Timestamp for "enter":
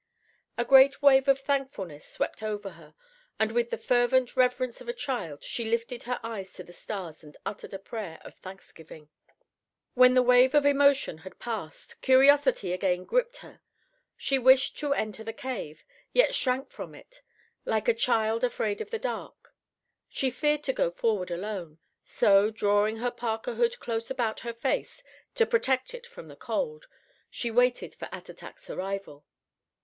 14.95-15.23